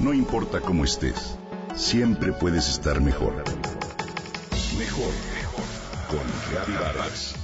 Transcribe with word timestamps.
No 0.00 0.14
importa 0.14 0.62
cómo 0.62 0.84
estés, 0.84 1.36
siempre 1.76 2.32
puedes 2.32 2.70
estar 2.70 3.02
mejor. 3.02 3.44
Mejor, 4.78 5.12
mejor. 5.34 5.64
Con 6.08 6.74
Vargas. 6.74 7.34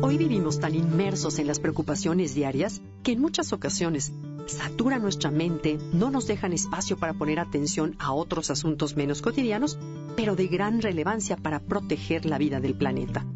Hoy 0.00 0.16
vivimos 0.16 0.58
tan 0.58 0.74
inmersos 0.74 1.38
en 1.38 1.46
las 1.46 1.60
preocupaciones 1.60 2.34
diarias 2.34 2.80
que 3.02 3.12
en 3.12 3.20
muchas 3.20 3.52
ocasiones 3.52 4.12
saturan 4.46 5.02
nuestra 5.02 5.30
mente, 5.30 5.78
no 5.92 6.08
nos 6.10 6.26
dejan 6.26 6.54
espacio 6.54 6.96
para 6.96 7.12
poner 7.12 7.38
atención 7.38 7.96
a 7.98 8.14
otros 8.14 8.50
asuntos 8.50 8.96
menos 8.96 9.20
cotidianos, 9.20 9.78
pero 10.16 10.36
de 10.36 10.46
gran 10.46 10.80
relevancia 10.80 11.36
para 11.36 11.60
proteger 11.60 12.24
la 12.24 12.38
vida 12.38 12.60
del 12.60 12.74
planeta. 12.74 13.26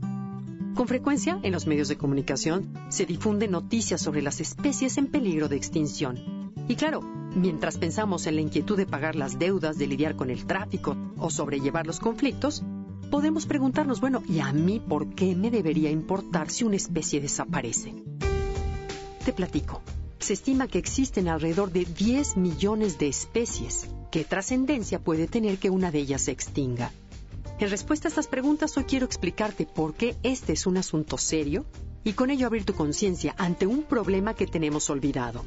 Con 0.78 0.86
frecuencia, 0.86 1.40
en 1.42 1.50
los 1.50 1.66
medios 1.66 1.88
de 1.88 1.98
comunicación 1.98 2.72
se 2.88 3.04
difunden 3.04 3.50
noticias 3.50 4.00
sobre 4.00 4.22
las 4.22 4.40
especies 4.40 4.96
en 4.96 5.08
peligro 5.08 5.48
de 5.48 5.56
extinción. 5.56 6.52
Y 6.68 6.76
claro, 6.76 7.00
mientras 7.34 7.78
pensamos 7.78 8.28
en 8.28 8.36
la 8.36 8.42
inquietud 8.42 8.76
de 8.76 8.86
pagar 8.86 9.16
las 9.16 9.40
deudas, 9.40 9.76
de 9.76 9.88
lidiar 9.88 10.14
con 10.14 10.30
el 10.30 10.46
tráfico 10.46 10.96
o 11.16 11.30
sobrellevar 11.30 11.88
los 11.88 11.98
conflictos, 11.98 12.62
podemos 13.10 13.44
preguntarnos, 13.46 14.00
bueno, 14.00 14.22
¿y 14.28 14.38
a 14.38 14.52
mí 14.52 14.78
por 14.78 15.16
qué 15.16 15.34
me 15.34 15.50
debería 15.50 15.90
importar 15.90 16.48
si 16.48 16.62
una 16.62 16.76
especie 16.76 17.20
desaparece? 17.20 17.92
Te 19.24 19.32
platico. 19.32 19.82
Se 20.20 20.34
estima 20.34 20.68
que 20.68 20.78
existen 20.78 21.26
alrededor 21.26 21.72
de 21.72 21.86
10 21.86 22.36
millones 22.36 23.00
de 23.00 23.08
especies. 23.08 23.88
¿Qué 24.12 24.22
trascendencia 24.22 25.00
puede 25.00 25.26
tener 25.26 25.58
que 25.58 25.70
una 25.70 25.90
de 25.90 25.98
ellas 25.98 26.22
se 26.22 26.30
extinga? 26.30 26.92
En 27.60 27.70
respuesta 27.70 28.06
a 28.06 28.10
estas 28.10 28.28
preguntas, 28.28 28.76
hoy 28.76 28.84
quiero 28.84 29.04
explicarte 29.04 29.66
por 29.66 29.94
qué 29.94 30.16
este 30.22 30.52
es 30.52 30.64
un 30.66 30.76
asunto 30.76 31.18
serio 31.18 31.66
y 32.04 32.12
con 32.12 32.30
ello 32.30 32.46
abrir 32.46 32.64
tu 32.64 32.72
conciencia 32.72 33.34
ante 33.36 33.66
un 33.66 33.82
problema 33.82 34.34
que 34.34 34.46
tenemos 34.46 34.88
olvidado. 34.90 35.44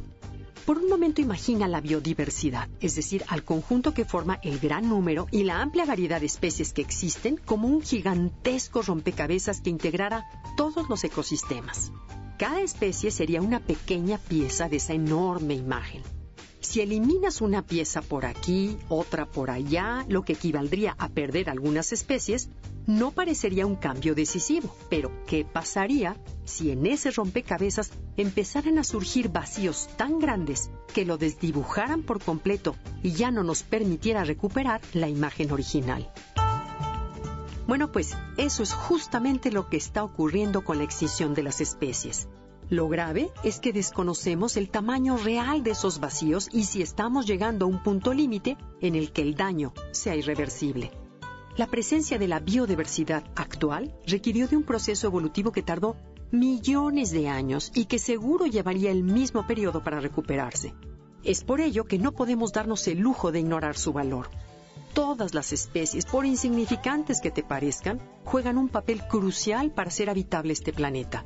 Por 0.65 0.77
un 0.77 0.89
momento 0.89 1.21
imagina 1.21 1.69
la 1.69 1.79
biodiversidad, 1.79 2.67
es 2.81 2.95
decir, 2.95 3.23
al 3.29 3.45
conjunto 3.45 3.93
que 3.93 4.03
forma 4.03 4.41
el 4.43 4.59
gran 4.59 4.89
número 4.89 5.27
y 5.31 5.43
la 5.43 5.61
amplia 5.61 5.85
variedad 5.85 6.19
de 6.19 6.25
especies 6.25 6.73
que 6.73 6.81
existen 6.81 7.37
como 7.37 7.69
un 7.69 7.81
gigantesco 7.81 8.81
rompecabezas 8.81 9.61
que 9.61 9.69
integrara 9.69 10.25
todos 10.57 10.89
los 10.89 11.05
ecosistemas. 11.05 11.93
Cada 12.37 12.59
especie 12.59 13.09
sería 13.11 13.41
una 13.41 13.61
pequeña 13.61 14.17
pieza 14.17 14.67
de 14.67 14.77
esa 14.77 14.91
enorme 14.93 15.53
imagen. 15.53 16.03
Si 16.61 16.79
eliminas 16.79 17.41
una 17.41 17.65
pieza 17.65 18.03
por 18.03 18.23
aquí, 18.25 18.77
otra 18.87 19.25
por 19.25 19.49
allá, 19.49 20.05
lo 20.07 20.23
que 20.23 20.33
equivaldría 20.33 20.95
a 20.99 21.09
perder 21.09 21.49
algunas 21.49 21.91
especies, 21.91 22.49
no 22.85 23.09
parecería 23.11 23.65
un 23.65 23.75
cambio 23.75 24.13
decisivo. 24.13 24.75
Pero, 24.87 25.11
¿qué 25.25 25.43
pasaría 25.43 26.15
si 26.45 26.69
en 26.69 26.85
ese 26.85 27.09
rompecabezas 27.09 27.91
empezaran 28.15 28.77
a 28.77 28.83
surgir 28.83 29.29
vacíos 29.29 29.89
tan 29.97 30.19
grandes 30.19 30.69
que 30.93 31.03
lo 31.03 31.17
desdibujaran 31.17 32.03
por 32.03 32.23
completo 32.23 32.75
y 33.01 33.11
ya 33.13 33.31
no 33.31 33.43
nos 33.43 33.63
permitiera 33.63 34.23
recuperar 34.23 34.81
la 34.93 35.09
imagen 35.09 35.51
original? 35.51 36.11
Bueno, 37.65 37.91
pues 37.91 38.15
eso 38.37 38.61
es 38.61 38.73
justamente 38.73 39.51
lo 39.51 39.67
que 39.67 39.77
está 39.77 40.03
ocurriendo 40.03 40.63
con 40.63 40.77
la 40.77 40.83
extinción 40.83 41.33
de 41.33 41.43
las 41.43 41.59
especies. 41.59 42.27
Lo 42.71 42.87
grave 42.87 43.31
es 43.43 43.59
que 43.59 43.73
desconocemos 43.73 44.55
el 44.55 44.69
tamaño 44.69 45.17
real 45.17 45.61
de 45.61 45.71
esos 45.71 45.99
vacíos 45.99 46.47
y 46.53 46.63
si 46.63 46.81
estamos 46.81 47.27
llegando 47.27 47.65
a 47.65 47.67
un 47.67 47.83
punto 47.83 48.13
límite 48.13 48.55
en 48.79 48.95
el 48.95 49.11
que 49.11 49.23
el 49.23 49.35
daño 49.35 49.73
sea 49.91 50.15
irreversible. 50.15 50.89
La 51.57 51.67
presencia 51.67 52.17
de 52.17 52.29
la 52.29 52.39
biodiversidad 52.39 53.25
actual 53.35 53.93
requirió 54.07 54.47
de 54.47 54.55
un 54.55 54.63
proceso 54.63 55.07
evolutivo 55.07 55.51
que 55.51 55.63
tardó 55.63 55.97
millones 56.31 57.11
de 57.11 57.27
años 57.27 57.73
y 57.75 57.87
que 57.87 57.99
seguro 57.99 58.45
llevaría 58.45 58.89
el 58.89 59.03
mismo 59.03 59.45
periodo 59.45 59.83
para 59.83 59.99
recuperarse. 59.99 60.73
Es 61.25 61.43
por 61.43 61.59
ello 61.59 61.83
que 61.83 61.99
no 61.99 62.13
podemos 62.13 62.53
darnos 62.53 62.87
el 62.87 62.99
lujo 62.99 63.33
de 63.33 63.41
ignorar 63.41 63.77
su 63.77 63.91
valor 63.91 64.29
todas 64.93 65.33
las 65.33 65.53
especies, 65.53 66.05
por 66.05 66.25
insignificantes 66.25 67.21
que 67.21 67.31
te 67.31 67.43
parezcan, 67.43 68.01
juegan 68.25 68.57
un 68.57 68.69
papel 68.69 69.01
crucial 69.07 69.71
para 69.71 69.87
hacer 69.87 70.09
habitable 70.09 70.53
este 70.53 70.73
planeta. 70.73 71.25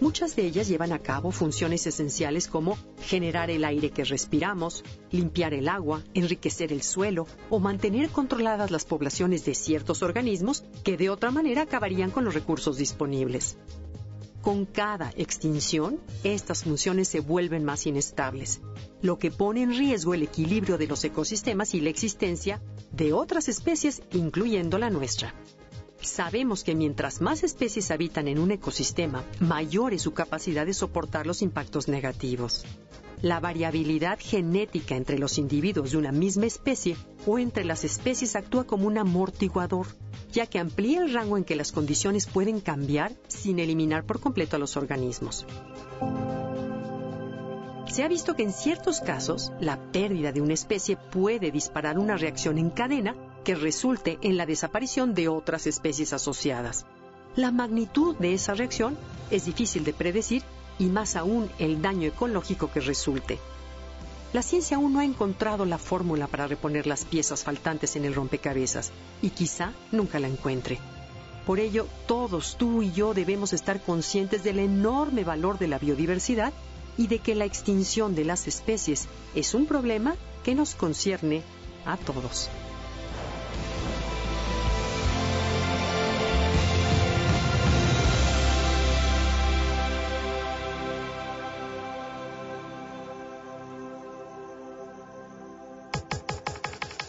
Muchas 0.00 0.36
de 0.36 0.46
ellas 0.46 0.68
llevan 0.68 0.92
a 0.92 1.00
cabo 1.00 1.32
funciones 1.32 1.84
esenciales 1.88 2.46
como 2.46 2.78
generar 3.02 3.50
el 3.50 3.64
aire 3.64 3.90
que 3.90 4.04
respiramos, 4.04 4.84
limpiar 5.10 5.54
el 5.54 5.68
agua, 5.68 6.04
enriquecer 6.14 6.72
el 6.72 6.82
suelo 6.82 7.26
o 7.50 7.58
mantener 7.58 8.08
controladas 8.10 8.70
las 8.70 8.84
poblaciones 8.84 9.44
de 9.44 9.56
ciertos 9.56 10.04
organismos 10.04 10.62
que 10.84 10.96
de 10.96 11.10
otra 11.10 11.32
manera 11.32 11.62
acabarían 11.62 12.12
con 12.12 12.24
los 12.24 12.34
recursos 12.34 12.76
disponibles. 12.76 13.56
Con 14.40 14.66
cada 14.66 15.12
extinción, 15.16 15.98
estas 16.22 16.62
funciones 16.62 17.08
se 17.08 17.18
vuelven 17.18 17.64
más 17.64 17.84
inestables, 17.84 18.60
lo 19.02 19.18
que 19.18 19.32
pone 19.32 19.62
en 19.62 19.76
riesgo 19.76 20.14
el 20.14 20.22
equilibrio 20.22 20.78
de 20.78 20.86
los 20.86 21.02
ecosistemas 21.02 21.74
y 21.74 21.80
la 21.80 21.90
existencia 21.90 22.62
de 22.92 23.12
otras 23.12 23.48
especies, 23.48 24.00
incluyendo 24.12 24.78
la 24.78 24.90
nuestra. 24.90 25.34
Sabemos 26.08 26.64
que 26.64 26.74
mientras 26.74 27.20
más 27.20 27.44
especies 27.44 27.90
habitan 27.90 28.28
en 28.28 28.38
un 28.38 28.50
ecosistema, 28.50 29.24
mayor 29.40 29.92
es 29.92 30.02
su 30.02 30.14
capacidad 30.14 30.64
de 30.64 30.72
soportar 30.72 31.26
los 31.26 31.42
impactos 31.42 31.86
negativos. 31.86 32.64
La 33.20 33.40
variabilidad 33.40 34.18
genética 34.18 34.96
entre 34.96 35.18
los 35.18 35.36
individuos 35.36 35.92
de 35.92 35.98
una 35.98 36.10
misma 36.10 36.46
especie 36.46 36.96
o 37.26 37.38
entre 37.38 37.64
las 37.64 37.84
especies 37.84 38.36
actúa 38.36 38.64
como 38.64 38.86
un 38.86 38.96
amortiguador, 38.96 39.86
ya 40.32 40.46
que 40.46 40.58
amplía 40.58 41.02
el 41.02 41.12
rango 41.12 41.36
en 41.36 41.44
que 41.44 41.56
las 41.56 41.72
condiciones 41.72 42.26
pueden 42.26 42.60
cambiar 42.60 43.12
sin 43.28 43.58
eliminar 43.58 44.04
por 44.04 44.18
completo 44.18 44.56
a 44.56 44.58
los 44.58 44.78
organismos. 44.78 45.46
Se 47.86 48.02
ha 48.02 48.08
visto 48.08 48.34
que 48.34 48.44
en 48.44 48.52
ciertos 48.52 49.00
casos 49.00 49.52
la 49.60 49.92
pérdida 49.92 50.32
de 50.32 50.40
una 50.40 50.54
especie 50.54 50.96
puede 50.96 51.50
disparar 51.50 51.98
una 51.98 52.16
reacción 52.16 52.56
en 52.56 52.70
cadena 52.70 53.14
que 53.48 53.54
resulte 53.54 54.18
en 54.20 54.36
la 54.36 54.44
desaparición 54.44 55.14
de 55.14 55.28
otras 55.28 55.66
especies 55.66 56.12
asociadas. 56.12 56.84
La 57.34 57.50
magnitud 57.50 58.14
de 58.16 58.34
esa 58.34 58.52
reacción 58.52 58.98
es 59.30 59.46
difícil 59.46 59.84
de 59.84 59.94
predecir 59.94 60.42
y 60.78 60.84
más 60.84 61.16
aún 61.16 61.48
el 61.58 61.80
daño 61.80 62.08
ecológico 62.08 62.70
que 62.70 62.80
resulte. 62.80 63.38
La 64.34 64.42
ciencia 64.42 64.76
aún 64.76 64.92
no 64.92 64.98
ha 64.98 65.06
encontrado 65.06 65.64
la 65.64 65.78
fórmula 65.78 66.26
para 66.26 66.46
reponer 66.46 66.86
las 66.86 67.06
piezas 67.06 67.42
faltantes 67.42 67.96
en 67.96 68.04
el 68.04 68.14
rompecabezas 68.14 68.92
y 69.22 69.30
quizá 69.30 69.72
nunca 69.92 70.18
la 70.18 70.28
encuentre. 70.28 70.78
Por 71.46 71.58
ello, 71.58 71.86
todos, 72.06 72.58
tú 72.58 72.82
y 72.82 72.92
yo, 72.92 73.14
debemos 73.14 73.54
estar 73.54 73.80
conscientes 73.80 74.44
del 74.44 74.58
enorme 74.58 75.24
valor 75.24 75.58
de 75.58 75.68
la 75.68 75.78
biodiversidad 75.78 76.52
y 76.98 77.06
de 77.06 77.20
que 77.20 77.34
la 77.34 77.46
extinción 77.46 78.14
de 78.14 78.26
las 78.26 78.46
especies 78.46 79.08
es 79.34 79.54
un 79.54 79.64
problema 79.64 80.16
que 80.44 80.54
nos 80.54 80.74
concierne 80.74 81.40
a 81.86 81.96
todos. 81.96 82.50